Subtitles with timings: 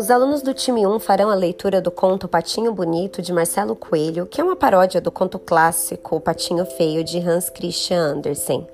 [0.00, 4.24] Os alunos do time 1 farão a leitura do conto Patinho Bonito de Marcelo Coelho,
[4.24, 8.66] que é uma paródia do conto clássico O Patinho Feio de Hans Christian Andersen,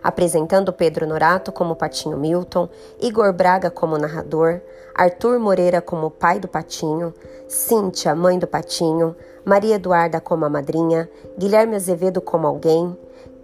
[0.00, 2.68] apresentando Pedro Norato como Patinho Milton,
[3.00, 4.60] Igor Braga como narrador,
[4.94, 7.12] Arthur Moreira como pai do Patinho,
[7.48, 12.96] Cíntia, mãe do Patinho, Maria Eduarda como a madrinha, Guilherme Azevedo como alguém,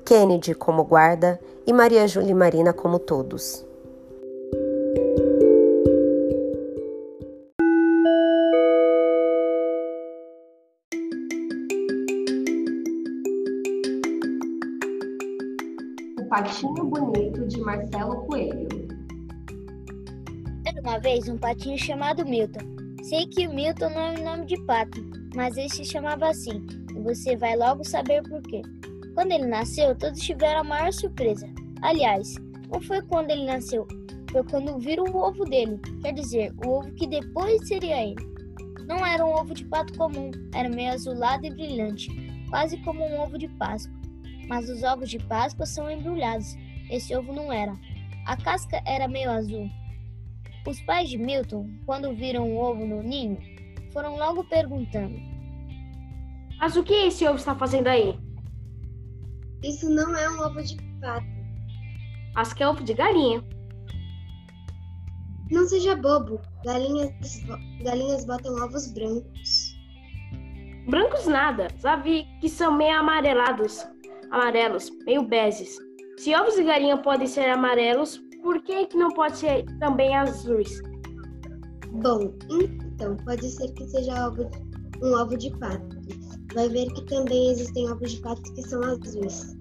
[0.05, 3.67] Kennedy como guarda e Maria Júlia Marina como todos.
[16.35, 18.67] Patinho Bonito de Marcelo Coelho.
[20.67, 22.59] Era uma vez um patinho chamado Milton.
[23.05, 25.01] Sei que Milton não é um nome de pato,
[25.37, 28.63] mas ele se chamava assim, e você vai logo saber por quê.
[29.15, 31.49] Quando ele nasceu, todos tiveram a maior surpresa.
[31.83, 32.35] Aliás,
[32.69, 33.87] não foi quando ele nasceu,
[34.33, 38.27] foi quando viram o ovo dele, quer dizer, o ovo que depois seria ele.
[38.89, 42.11] Não era um ovo de pato comum, era meio azulado e brilhante,
[42.51, 44.04] quase como um ovo de Páscoa.
[44.49, 46.57] Mas os ovos de Páscoa são embrulhados.
[46.91, 47.75] Esse ovo não era.
[48.27, 49.69] A casca era meio azul.
[50.67, 53.39] Os pais de Milton, quando viram o ovo no ninho,
[53.93, 55.15] foram logo perguntando:
[56.59, 58.19] Mas o que esse ovo está fazendo aí?
[59.63, 61.27] Isso não é um ovo de pato.
[62.35, 63.45] Acho que é ovo de galinha.
[65.51, 66.41] Não seja bobo.
[66.65, 67.11] Galinhas,
[67.83, 69.75] galinhas botam ovos brancos.
[70.89, 71.69] Brancos nada.
[71.79, 73.87] Já vi que são meio amarelados.
[74.31, 75.79] Amarelos, meio beges.
[76.17, 80.81] Se ovos de galinha podem ser amarelos, por que, que não pode ser também azuis?
[81.91, 82.35] Bom,
[82.85, 84.51] então pode ser que seja ovo,
[85.03, 85.97] um ovo de pato.
[86.55, 89.57] Vai ver que também existem ovos de pato que são azuis.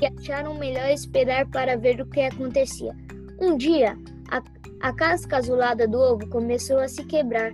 [0.00, 2.96] E acharam melhor esperar para ver o que acontecia.
[3.40, 3.96] Um dia,
[4.30, 4.42] a,
[4.80, 7.52] a casca azulada do ovo começou a se quebrar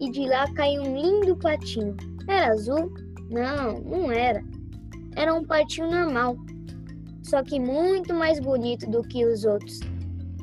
[0.00, 1.96] e de lá caiu um lindo patinho.
[2.28, 2.92] Era azul?
[3.30, 4.42] Não, não era.
[5.16, 6.36] Era um patinho normal,
[7.22, 9.80] só que muito mais bonito do que os outros.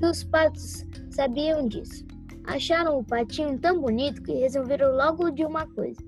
[0.01, 2.05] E os patos sabiam disso.
[2.45, 5.99] Acharam o patinho tão bonito que resolveram logo de uma coisa.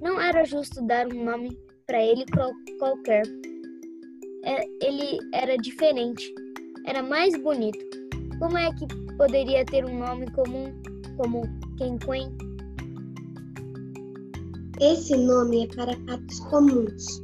[0.00, 2.24] Não era justo dar um nome para ele
[2.78, 3.22] qualquer.
[4.44, 6.34] É, ele era diferente,
[6.86, 7.78] era mais bonito.
[8.40, 8.86] Como é que
[9.16, 10.72] poderia ter um nome comum
[11.16, 11.42] como
[11.78, 12.36] Quenquen?
[14.82, 17.22] Esse nome é para patos comuns,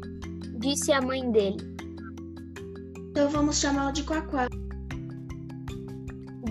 [0.60, 1.56] disse a mãe dele.
[3.10, 4.46] Então vamos chamá-lo de Quaquá,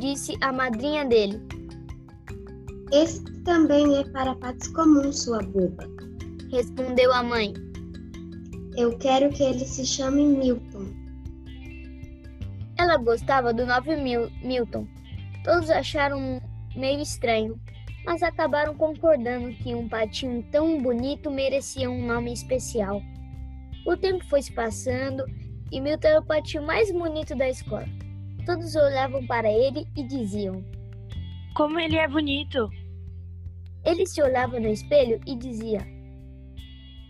[0.02, 1.42] disse a madrinha dele.
[2.92, 5.90] Esse também é para patos comuns, sua boba,
[6.52, 7.54] respondeu a mãe.
[8.76, 10.88] Eu quero que ele se chame Milton.
[12.78, 14.86] Ela gostava do nome Mil Milton.
[15.46, 16.42] Todos acharam
[16.76, 17.58] meio estranho,
[18.08, 23.02] mas acabaram concordando que um patinho tão bonito merecia um nome especial.
[23.86, 25.26] O tempo foi se passando
[25.74, 27.86] e Milton era o patinho mais bonito da escola.
[28.46, 30.64] Todos olhavam para ele e diziam:
[31.54, 32.70] Como ele é bonito!
[33.86, 35.86] Ele se olhava no espelho e dizia: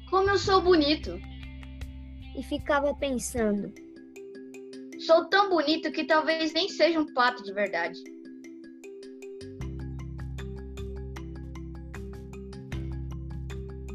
[0.10, 1.22] Como eu sou bonito!
[2.36, 3.72] E ficava pensando:
[5.06, 8.17] Sou tão bonito que talvez nem seja um pato de verdade.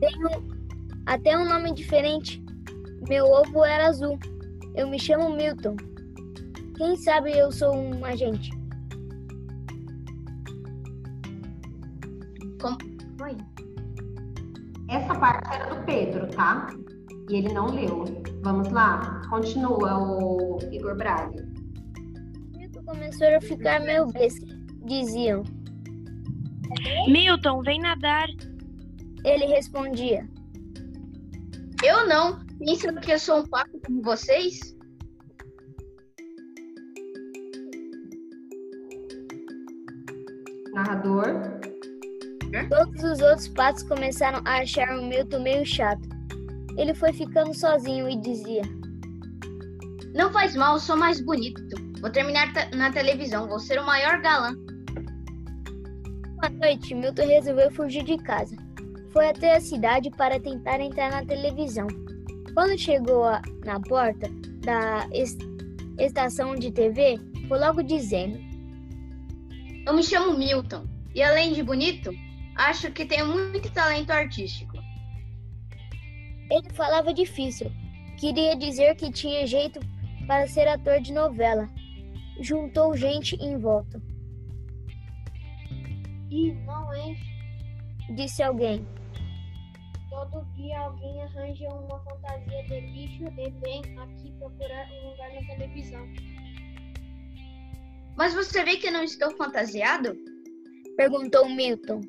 [0.03, 0.29] Tenho
[1.07, 2.45] até um nome diferente.
[3.09, 4.19] Meu ovo era azul.
[4.75, 5.77] Eu me chamo Milton.
[6.77, 8.51] Quem sabe eu sou um agente?
[12.61, 12.77] Como?
[13.23, 13.37] Oi.
[14.89, 16.67] Essa parte era do Pedro, tá?
[17.31, 18.05] E ele não leu.
[18.43, 19.23] Vamos lá?
[19.31, 21.47] Continua, o Igor Braga.
[22.57, 24.47] Milton começou a ficar meio besta.
[24.85, 25.45] Diziam.
[27.07, 28.27] Milton, vem nadar.
[29.25, 30.29] Ele respondia.
[31.83, 32.45] Eu não.
[32.59, 34.61] Pensam que eu sou um pato como vocês?
[40.73, 41.61] Narrador.
[42.69, 46.09] Todos os outros patos começaram a achar o Milton meio chato.
[46.77, 48.63] Ele foi ficando sozinho e dizia:
[50.15, 51.63] Não faz mal, sou mais bonito.
[52.01, 54.55] Vou terminar na televisão, vou ser o maior galã.
[56.37, 58.57] Uma noite, Milton resolveu fugir de casa.
[59.13, 61.87] Foi até a cidade para tentar entrar na televisão.
[62.55, 64.29] Quando chegou a, na porta
[64.65, 65.39] da est
[65.99, 68.39] estação de TV, foi logo dizendo:
[69.87, 72.11] Eu me chamo Milton e, além de bonito,
[72.57, 74.73] acho que tenho muito talento artístico.
[76.51, 77.71] Ele falava difícil.
[78.19, 79.81] Queria dizer que tinha jeito
[80.27, 81.69] para ser ator de novela.
[82.41, 84.01] Juntou gente em volta.
[86.31, 87.15] E não é,
[88.15, 88.87] disse alguém.
[90.13, 95.47] Todo dia alguém arranja uma fantasia de bicho e vem aqui procurar um lugar na
[95.47, 96.07] televisão.
[98.17, 100.15] Mas você vê que não estou fantasiado?
[100.97, 102.03] Perguntou Milton.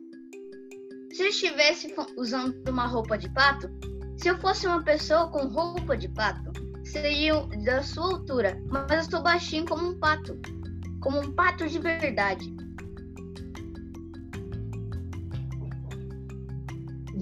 [1.14, 3.70] Se eu estivesse usando uma roupa de pato,
[4.18, 6.52] se eu fosse uma pessoa com roupa de pato,
[6.84, 10.38] seria da sua altura, mas eu estou baixinho como um pato.
[11.02, 12.54] Como um pato de verdade.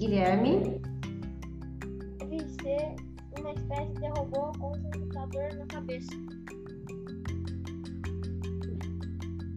[0.02, 0.80] Guilherme,
[2.18, 2.96] Deve ser
[3.38, 6.10] uma espécie de robô com um computador na cabeça.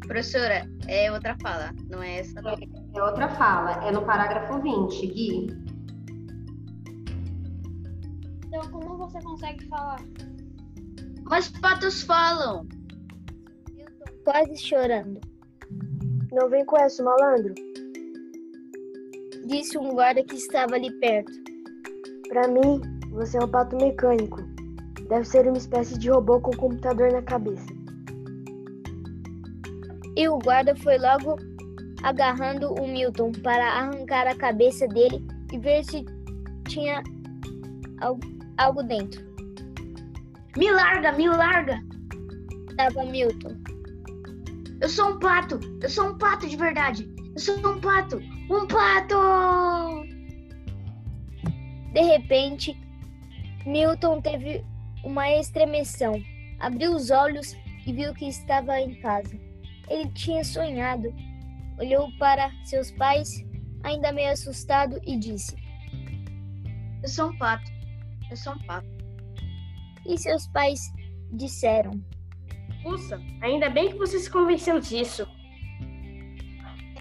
[0.05, 2.39] Professora, é outra fala, não é essa.
[2.43, 2.51] não.
[2.51, 5.47] é outra fala, é no parágrafo 20, Gui.
[8.45, 9.99] Então, como você consegue falar?
[11.23, 12.67] Mas patos falam.
[13.71, 15.19] Milton quase chorando.
[16.31, 17.64] Não vem com essa, malandro.
[19.45, 21.31] Disse um guarda que estava ali perto.
[22.29, 22.81] Pra mim,
[23.11, 24.41] você é um pato mecânico.
[25.07, 27.67] Deve ser uma espécie de robô com computador na cabeça.
[30.17, 31.35] E o guarda foi logo
[32.03, 36.03] agarrando o Milton para arrancar a cabeça dele e ver se
[36.67, 37.03] tinha
[38.01, 38.19] al-
[38.57, 39.23] algo dentro.
[40.57, 41.79] Me larga, me larga.
[42.71, 43.55] Estava Milton.
[44.81, 45.59] Eu sou um pato.
[45.81, 47.09] Eu sou um pato de verdade.
[47.35, 48.19] Eu sou um pato.
[48.49, 50.05] Um pato!
[51.91, 52.77] De repente,
[53.65, 54.63] Milton teve
[55.03, 56.21] uma estremeção.
[56.59, 57.55] Abriu os olhos
[57.87, 59.39] e viu que estava em casa.
[59.89, 61.13] Ele tinha sonhado.
[61.79, 63.43] Olhou para seus pais,
[63.83, 65.55] ainda meio assustado, e disse:
[67.01, 67.71] Eu sou um pato.
[68.29, 68.87] Eu sou um pato.
[70.05, 70.79] E seus pais
[71.33, 71.99] disseram:
[72.85, 75.27] Ufa, ainda bem que você se convenceu disso.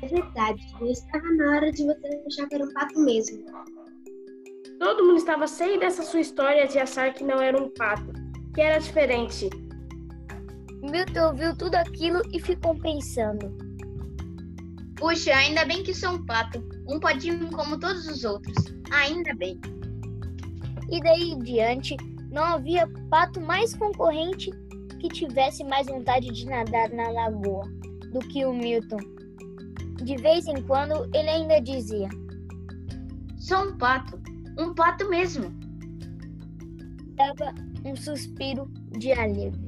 [0.05, 3.43] É verdade, já estava na hora de você achar que era um pato mesmo.
[4.79, 8.13] Todo mundo estava cheio dessa sua história de achar que não era um pato,
[8.53, 9.49] que era diferente.
[10.83, 13.57] Milton ouviu tudo aquilo e ficou pensando.
[14.97, 16.63] Puxa, ainda bem que sou um pato.
[16.87, 18.57] Um patinho como todos os outros.
[18.93, 19.59] Ainda bem.
[20.91, 21.97] E daí em diante,
[22.31, 24.51] não havia pato mais concorrente
[25.01, 27.65] que tivesse mais vontade de nadar na lagoa
[28.13, 29.14] do que o Milton.
[30.03, 32.09] De vez em quando, ele ainda dizia:
[33.39, 34.21] Sou um pato.
[34.59, 35.53] Um pato mesmo.
[37.17, 37.55] dava
[37.85, 39.64] um suspiro de alívio.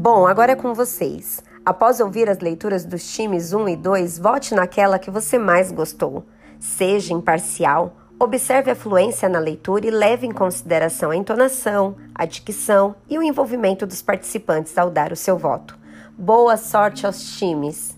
[0.00, 1.42] Bom, agora é com vocês.
[1.66, 6.24] Após ouvir as leituras dos times 1 e 2, vote naquela que você mais gostou.
[6.60, 12.94] Seja imparcial, observe a fluência na leitura e leve em consideração a entonação, a dicção
[13.10, 15.76] e o envolvimento dos participantes ao dar o seu voto.
[16.16, 17.97] Boa sorte aos times!